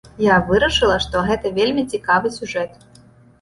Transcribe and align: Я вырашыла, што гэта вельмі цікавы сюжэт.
Я 0.27 0.35
вырашыла, 0.47 0.95
што 1.05 1.21
гэта 1.27 1.51
вельмі 1.59 1.83
цікавы 1.93 2.33
сюжэт. 2.39 2.75